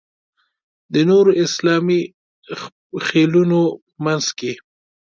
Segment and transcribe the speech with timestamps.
[0.93, 2.01] د نورو اسلامي
[3.07, 3.61] خېلونو
[3.91, 4.51] په منځ کې.